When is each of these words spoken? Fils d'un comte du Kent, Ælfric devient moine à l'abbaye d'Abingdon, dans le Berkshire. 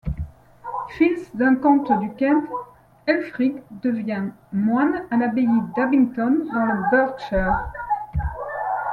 Fils 0.97 1.29
d'un 1.35 1.53
comte 1.53 1.91
du 1.99 2.11
Kent, 2.15 2.49
Ælfric 3.05 3.55
devient 3.83 4.29
moine 4.51 5.03
à 5.11 5.15
l'abbaye 5.17 5.45
d'Abingdon, 5.75 6.47
dans 6.51 6.65
le 6.65 6.89
Berkshire. 6.89 7.71